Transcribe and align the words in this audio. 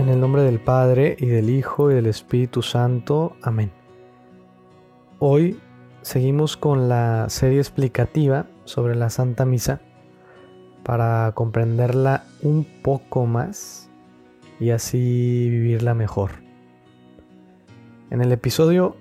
En 0.00 0.08
el 0.08 0.18
nombre 0.18 0.42
del 0.42 0.60
Padre 0.60 1.14
y 1.20 1.26
del 1.26 1.50
Hijo 1.50 1.90
y 1.90 1.94
del 1.94 2.06
Espíritu 2.06 2.62
Santo. 2.62 3.36
Amén. 3.42 3.70
Hoy 5.18 5.60
seguimos 6.00 6.56
con 6.56 6.88
la 6.88 7.28
serie 7.28 7.58
explicativa 7.58 8.46
sobre 8.64 8.96
la 8.96 9.10
Santa 9.10 9.44
Misa 9.44 9.82
para 10.84 11.30
comprenderla 11.34 12.24
un 12.40 12.64
poco 12.82 13.26
más 13.26 13.90
y 14.58 14.70
así 14.70 15.50
vivirla 15.50 15.92
mejor. 15.92 16.30
En 18.08 18.22
el 18.22 18.32
episodio 18.32 18.96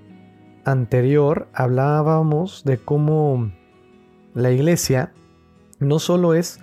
anterior 0.66 1.48
hablábamos 1.54 2.66
de 2.66 2.78
cómo 2.78 3.54
la 4.34 4.52
iglesia 4.52 5.14
no 5.80 5.98
solo 6.00 6.34
es 6.34 6.60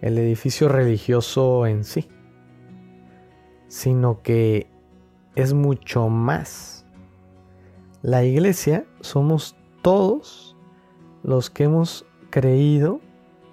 el 0.00 0.18
edificio 0.18 0.68
religioso 0.68 1.68
en 1.68 1.84
sí, 1.84 2.08
sino 3.76 4.22
que 4.22 4.68
es 5.34 5.52
mucho 5.52 6.08
más. 6.08 6.86
La 8.00 8.24
iglesia 8.24 8.86
somos 9.02 9.54
todos 9.82 10.56
los 11.22 11.50
que 11.50 11.64
hemos 11.64 12.06
creído 12.30 13.02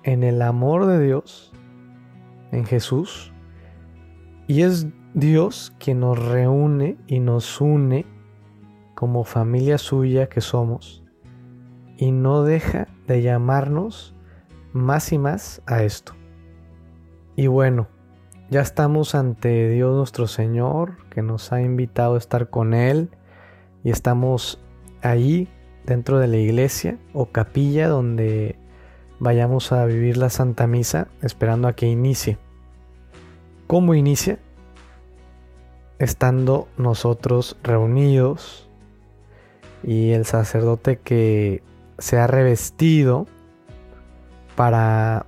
en 0.03 0.23
el 0.23 0.41
amor 0.41 0.85
de 0.85 1.03
Dios, 1.03 1.51
en 2.53 2.63
Jesús, 2.63 3.33
y 4.47 4.61
es 4.61 4.87
Dios 5.13 5.75
quien 5.77 5.99
nos 5.99 6.17
reúne 6.17 6.97
y 7.05 7.19
nos 7.19 7.59
une 7.59 8.05
como 8.95 9.25
familia 9.25 9.77
suya 9.77 10.29
que 10.29 10.39
somos, 10.39 11.03
y 11.97 12.13
no 12.13 12.43
deja 12.43 12.87
de 13.07 13.23
llamarnos 13.23 14.15
más 14.71 15.11
y 15.11 15.17
más 15.17 15.61
a 15.65 15.83
esto. 15.83 16.13
Y 17.35 17.47
bueno, 17.47 17.89
ya 18.53 18.61
estamos 18.61 19.15
ante 19.15 19.67
Dios 19.69 19.95
nuestro 19.95 20.27
Señor, 20.27 20.97
que 21.09 21.23
nos 21.23 21.51
ha 21.51 21.63
invitado 21.63 22.13
a 22.13 22.17
estar 22.19 22.51
con 22.51 22.75
Él, 22.75 23.09
y 23.83 23.89
estamos 23.89 24.61
ahí 25.01 25.47
dentro 25.87 26.19
de 26.19 26.27
la 26.27 26.37
iglesia 26.37 26.99
o 27.15 27.25
capilla 27.25 27.87
donde 27.87 28.55
vayamos 29.17 29.71
a 29.71 29.83
vivir 29.85 30.17
la 30.17 30.29
Santa 30.29 30.67
Misa, 30.67 31.07
esperando 31.23 31.67
a 31.67 31.73
que 31.73 31.87
inicie. 31.87 32.37
¿Cómo 33.65 33.95
inicia? 33.95 34.37
Estando 35.97 36.67
nosotros 36.77 37.57
reunidos 37.63 38.69
y 39.81 40.11
el 40.11 40.25
sacerdote 40.25 40.99
que 40.99 41.63
se 41.97 42.19
ha 42.19 42.27
revestido 42.27 43.25
para 44.55 45.25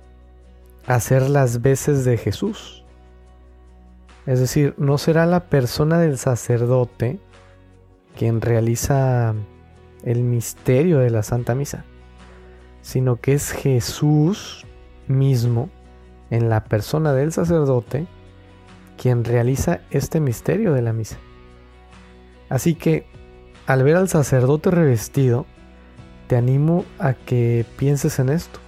hacer 0.86 1.28
las 1.28 1.60
veces 1.60 2.04
de 2.04 2.18
Jesús. 2.18 2.85
Es 4.26 4.40
decir, 4.40 4.74
no 4.76 4.98
será 4.98 5.24
la 5.26 5.48
persona 5.48 5.98
del 5.98 6.18
sacerdote 6.18 7.20
quien 8.16 8.40
realiza 8.40 9.34
el 10.02 10.22
misterio 10.22 10.98
de 10.98 11.10
la 11.10 11.22
Santa 11.22 11.54
Misa, 11.54 11.84
sino 12.82 13.16
que 13.16 13.34
es 13.34 13.52
Jesús 13.52 14.66
mismo 15.06 15.70
en 16.30 16.48
la 16.48 16.64
persona 16.64 17.12
del 17.12 17.32
sacerdote 17.32 18.06
quien 18.96 19.24
realiza 19.24 19.80
este 19.90 20.20
misterio 20.20 20.72
de 20.72 20.82
la 20.82 20.92
misa. 20.92 21.18
Así 22.48 22.74
que 22.74 23.06
al 23.66 23.82
ver 23.82 23.96
al 23.96 24.08
sacerdote 24.08 24.70
revestido, 24.70 25.44
te 26.28 26.36
animo 26.36 26.84
a 26.98 27.14
que 27.14 27.66
pienses 27.76 28.18
en 28.18 28.28
esto. 28.28 28.60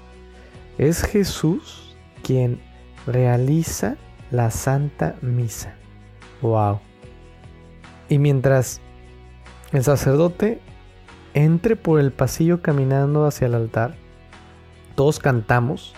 Es 0.77 1.03
Jesús 1.03 1.97
quien 2.23 2.61
realiza 3.06 3.97
la 4.30 4.50
Santa 4.50 5.16
Misa. 5.22 5.74
¡Wow! 6.42 6.80
Y 8.08 8.18
mientras 8.18 8.80
el 9.72 9.84
sacerdote 9.84 10.61
entre 11.34 11.77
por 11.77 12.00
el 12.00 12.12
pasillo 12.12 12.62
caminando 12.62 13.27
hacia 13.27 13.46
el 13.46 13.55
altar, 13.55 13.94
todos 14.94 15.18
cantamos, 15.18 15.94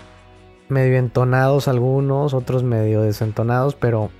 medio 0.68 0.98
entonados 0.98 1.68
algunos, 1.68 2.34
otros 2.34 2.62
medio 2.62 3.02
desentonados, 3.02 3.74
pero 3.74 4.10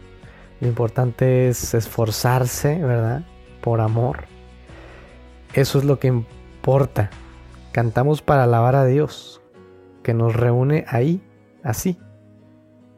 lo 0.61 0.69
importante 0.69 1.49
es 1.49 1.75
esforzarse, 1.75 2.79
¿verdad? 2.79 3.25
Por 3.61 3.81
amor. 3.81 4.25
Eso 5.53 5.79
es 5.79 5.85
lo 5.85 5.99
que 5.99 6.09
importa. 6.09 7.11
Cantamos 7.73 8.23
para 8.23 8.45
alabar 8.45 8.77
a 8.77 8.85
Dios, 8.85 9.41
que 10.03 10.15
nos 10.15 10.35
reúne 10.35 10.85
ahí, 10.89 11.23
así. 11.63 11.99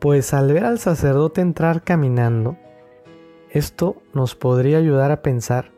Pues 0.03 0.35
al 0.35 0.53
ver 0.53 0.65
al 0.65 0.81
sacerdote 0.81 1.43
entrar 1.43 1.85
caminando, 1.85 2.57
esto 3.51 4.03
nos 4.13 4.35
podría 4.35 4.79
ayudar 4.79 5.13
a 5.13 5.23
pensar 5.23 5.71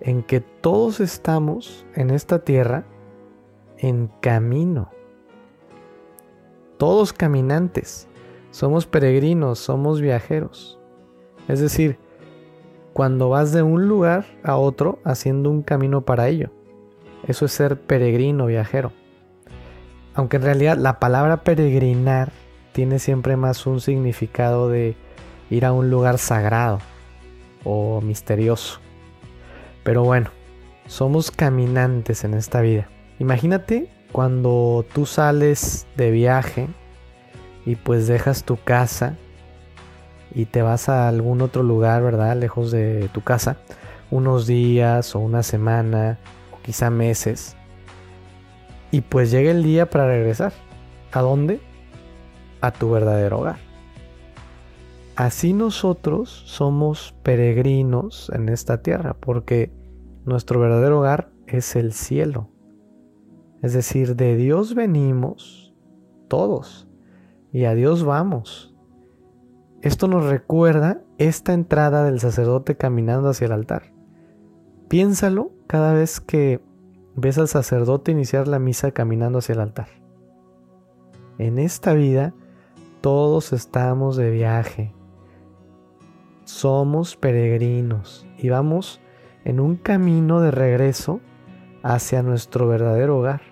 en 0.00 0.22
que 0.22 0.40
todos 0.40 0.98
estamos 1.00 1.84
en 1.94 2.08
esta 2.08 2.38
tierra 2.38 2.86
en 3.76 4.10
camino. 4.22 4.90
Todos 6.78 7.12
caminantes, 7.12 8.08
somos 8.50 8.86
peregrinos, 8.86 9.58
somos 9.58 10.00
viajeros. 10.00 10.80
Es 11.46 11.60
decir, 11.60 11.98
cuando 12.94 13.28
vas 13.28 13.52
de 13.52 13.60
un 13.60 13.88
lugar 13.88 14.24
a 14.42 14.56
otro 14.56 15.00
haciendo 15.04 15.50
un 15.50 15.60
camino 15.60 16.00
para 16.00 16.28
ello. 16.28 16.50
Eso 17.26 17.44
es 17.44 17.52
ser 17.52 17.78
peregrino, 17.78 18.46
viajero. 18.46 18.92
Aunque 20.14 20.38
en 20.38 20.44
realidad 20.44 20.78
la 20.78 20.98
palabra 20.98 21.44
peregrinar 21.44 22.32
tiene 22.76 22.98
siempre 22.98 23.38
más 23.38 23.64
un 23.64 23.80
significado 23.80 24.68
de 24.68 24.96
ir 25.48 25.64
a 25.64 25.72
un 25.72 25.88
lugar 25.88 26.18
sagrado 26.18 26.78
o 27.64 28.02
misterioso. 28.02 28.80
Pero 29.82 30.04
bueno, 30.04 30.28
somos 30.86 31.30
caminantes 31.30 32.22
en 32.24 32.34
esta 32.34 32.60
vida. 32.60 32.86
Imagínate 33.18 33.88
cuando 34.12 34.84
tú 34.92 35.06
sales 35.06 35.86
de 35.96 36.10
viaje 36.10 36.68
y 37.64 37.76
pues 37.76 38.08
dejas 38.08 38.44
tu 38.44 38.58
casa 38.62 39.16
y 40.34 40.44
te 40.44 40.60
vas 40.60 40.90
a 40.90 41.08
algún 41.08 41.40
otro 41.40 41.62
lugar, 41.62 42.02
¿verdad? 42.02 42.36
Lejos 42.36 42.70
de 42.72 43.08
tu 43.10 43.22
casa, 43.22 43.56
unos 44.10 44.46
días 44.46 45.14
o 45.14 45.20
una 45.20 45.42
semana 45.42 46.18
o 46.52 46.60
quizá 46.60 46.90
meses. 46.90 47.56
Y 48.90 49.00
pues 49.00 49.30
llega 49.30 49.50
el 49.50 49.62
día 49.62 49.88
para 49.88 50.08
regresar. 50.08 50.52
¿A 51.10 51.22
dónde? 51.22 51.58
A 52.60 52.70
tu 52.70 52.90
verdadero 52.90 53.40
hogar. 53.40 53.58
Así 55.16 55.52
nosotros 55.52 56.42
somos 56.46 57.14
peregrinos 57.22 58.30
en 58.34 58.48
esta 58.48 58.82
tierra, 58.82 59.16
porque 59.18 59.72
nuestro 60.24 60.60
verdadero 60.60 61.00
hogar 61.00 61.30
es 61.46 61.74
el 61.76 61.92
cielo. 61.92 62.50
Es 63.62 63.72
decir, 63.72 64.16
de 64.16 64.36
Dios 64.36 64.74
venimos 64.74 65.74
todos 66.28 66.86
y 67.50 67.64
a 67.64 67.74
Dios 67.74 68.04
vamos. 68.04 68.74
Esto 69.80 70.08
nos 70.08 70.26
recuerda 70.26 71.00
esta 71.16 71.54
entrada 71.54 72.04
del 72.04 72.20
sacerdote 72.20 72.76
caminando 72.76 73.30
hacia 73.30 73.46
el 73.46 73.52
altar. 73.52 73.94
Piénsalo 74.88 75.52
cada 75.66 75.94
vez 75.94 76.20
que 76.20 76.60
ves 77.14 77.38
al 77.38 77.48
sacerdote 77.48 78.12
iniciar 78.12 78.48
la 78.48 78.58
misa 78.58 78.90
caminando 78.90 79.38
hacia 79.38 79.54
el 79.54 79.60
altar. 79.60 79.88
En 81.38 81.58
esta 81.58 81.94
vida 81.94 82.34
todos 83.00 83.52
estamos 83.52 84.16
de 84.16 84.30
viaje. 84.30 84.92
Somos 86.44 87.16
peregrinos 87.16 88.26
y 88.38 88.48
vamos 88.48 89.00
en 89.44 89.60
un 89.60 89.76
camino 89.76 90.40
de 90.40 90.50
regreso 90.50 91.20
hacia 91.82 92.22
nuestro 92.22 92.66
verdadero 92.66 93.18
hogar, 93.18 93.42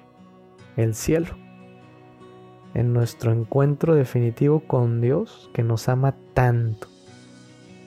el 0.76 0.94
cielo. 0.94 1.36
En 2.74 2.92
nuestro 2.92 3.32
encuentro 3.32 3.94
definitivo 3.94 4.60
con 4.60 5.00
Dios 5.00 5.50
que 5.52 5.62
nos 5.62 5.88
ama 5.88 6.16
tanto. 6.34 6.88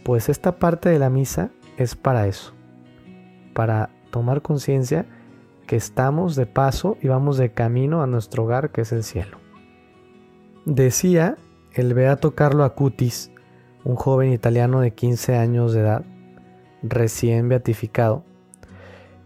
Pues 0.04 0.30
esta 0.30 0.58
parte 0.58 0.90
de 0.90 1.00
la 1.00 1.10
misa 1.10 1.52
es 1.78 1.96
para 1.96 2.28
eso, 2.28 2.54
para 3.54 3.90
tomar 4.10 4.42
conciencia 4.42 5.06
que 5.68 5.76
estamos 5.76 6.38
de 6.38 6.46
paso 6.46 6.98
y 7.02 7.10
vamos 7.10 7.38
de 7.38 7.52
camino 7.52 8.02
a 8.02 8.08
nuestro 8.08 8.46
hogar 8.46 8.72
que 8.72 8.82
es 8.82 8.94
el 8.94 9.04
cielo. 9.04 9.38
Decía 10.64 11.38
el 11.78 11.94
beato 11.94 12.34
Carlo 12.34 12.64
Acutis, 12.64 13.32
un 13.84 13.96
joven 13.96 14.34
italiano 14.34 14.82
de 14.82 14.92
15 14.92 15.36
años 15.36 15.74
de 15.74 15.82
edad, 15.82 16.06
recién 16.82 17.50
beatificado, 17.50 18.24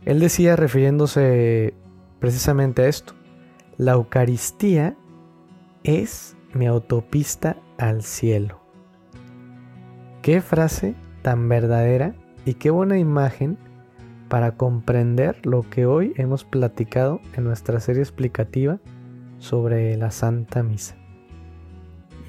él 0.05 0.19
decía 0.19 0.55
refiriéndose 0.55 1.73
precisamente 2.19 2.83
a 2.83 2.87
esto, 2.87 3.13
la 3.77 3.93
Eucaristía 3.93 4.97
es 5.83 6.35
mi 6.53 6.67
autopista 6.67 7.57
al 7.77 8.03
cielo. 8.03 8.59
Qué 10.21 10.41
frase 10.41 10.95
tan 11.21 11.47
verdadera 11.47 12.15
y 12.45 12.55
qué 12.55 12.69
buena 12.69 12.97
imagen 12.97 13.57
para 14.27 14.55
comprender 14.57 15.45
lo 15.45 15.63
que 15.63 15.85
hoy 15.85 16.13
hemos 16.17 16.43
platicado 16.43 17.21
en 17.35 17.43
nuestra 17.43 17.79
serie 17.79 18.01
explicativa 18.01 18.79
sobre 19.39 19.95
la 19.97 20.11
Santa 20.11 20.63
Misa. 20.63 21.00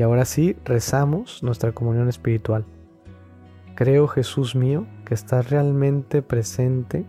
Y 0.02 0.04
ahora 0.04 0.24
sí, 0.24 0.56
rezamos 0.64 1.44
nuestra 1.44 1.70
comunión 1.70 2.08
espiritual. 2.08 2.64
Creo, 3.76 4.08
Jesús 4.08 4.56
mío, 4.56 4.84
que 5.04 5.14
estás 5.14 5.48
realmente 5.48 6.22
presente 6.22 7.04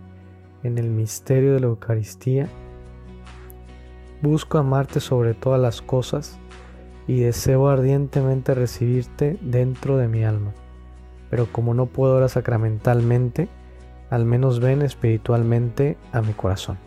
en 0.61 0.77
el 0.77 0.91
misterio 0.91 1.55
de 1.55 1.59
la 1.59 1.65
Eucaristía. 1.65 2.47
Busco 4.21 4.59
amarte 4.59 4.99
sobre 4.99 5.33
todas 5.33 5.59
las 5.59 5.81
cosas 5.81 6.37
y 7.07 7.21
deseo 7.21 7.67
ardientemente 7.67 8.53
recibirte 8.53 9.39
dentro 9.41 9.97
de 9.97 10.07
mi 10.07 10.23
alma. 10.23 10.53
Pero 11.31 11.47
como 11.51 11.73
no 11.73 11.87
puedo 11.87 12.13
ahora 12.13 12.29
sacramentalmente, 12.29 13.49
al 14.11 14.23
menos 14.23 14.59
ven 14.59 14.83
espiritualmente 14.83 15.97
a 16.11 16.21
mi 16.21 16.33
corazón. 16.33 16.77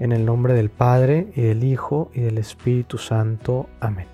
En 0.00 0.10
el 0.10 0.26
nombre 0.26 0.54
del 0.54 0.68
Padre, 0.68 1.28
y 1.36 1.42
del 1.42 1.62
Hijo, 1.62 2.10
y 2.12 2.22
del 2.22 2.38
Espíritu 2.38 2.98
Santo. 2.98 3.68
Amén. 3.78 4.11